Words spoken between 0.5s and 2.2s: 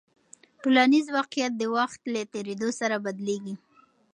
ټولنیز واقیعت د وخت